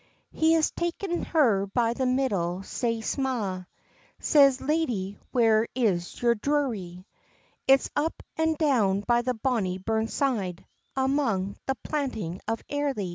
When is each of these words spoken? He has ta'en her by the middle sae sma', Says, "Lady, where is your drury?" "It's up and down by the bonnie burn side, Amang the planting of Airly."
He 0.31 0.53
has 0.53 0.71
ta'en 0.71 1.25
her 1.25 1.67
by 1.67 1.93
the 1.93 2.07
middle 2.07 2.63
sae 2.63 3.01
sma', 3.01 3.67
Says, 4.19 4.59
"Lady, 4.59 5.19
where 5.31 5.67
is 5.75 6.19
your 6.19 6.33
drury?" 6.33 7.05
"It's 7.67 7.91
up 7.95 8.23
and 8.35 8.57
down 8.57 9.01
by 9.01 9.21
the 9.21 9.35
bonnie 9.35 9.77
burn 9.77 10.07
side, 10.07 10.65
Amang 10.97 11.55
the 11.67 11.75
planting 11.83 12.41
of 12.47 12.63
Airly." 12.67 13.09